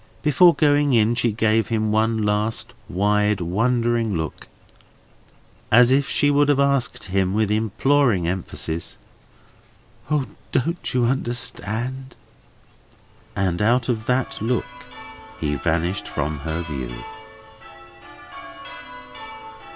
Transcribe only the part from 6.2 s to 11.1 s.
would have asked him with imploring emphasis: "O! don't you